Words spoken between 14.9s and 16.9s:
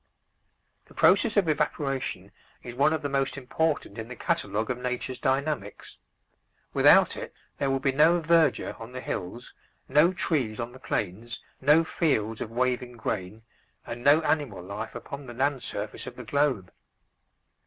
upon the land surface of the globe.